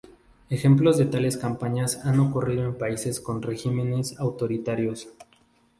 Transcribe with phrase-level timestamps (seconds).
[0.49, 5.09] Ejemplos de tales campañas han ocurrido en países con regímenes autoritarios.